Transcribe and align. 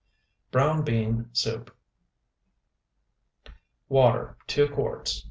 BROWN 0.49 0.81
BEAN 0.83 1.29
SOUP 1.31 1.69
Water, 3.87 4.35
2 4.47 4.69
quarts. 4.69 5.19